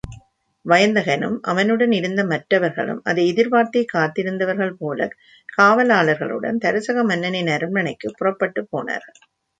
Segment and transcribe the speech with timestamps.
[0.65, 5.15] வயந்தகனும் அவனுடன் இருந்த மற்றவர்களும் அதை எதிர்பார்த்தே காத்திருந்தவர்கள் போலக்
[5.57, 9.19] காவலாளர்களுடன் தருசக மன்னனின் அரண்மனைக்குப் புறப்பட்டுப் போனார்கள்.